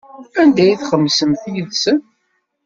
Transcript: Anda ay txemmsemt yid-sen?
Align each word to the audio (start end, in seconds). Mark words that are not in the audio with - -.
Anda 0.41 0.61
ay 0.63 0.73
txemmsemt 0.81 1.43
yid-sen? 1.53 1.97